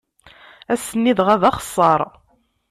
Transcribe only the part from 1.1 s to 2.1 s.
dɣa, d axeṣṣaṛ.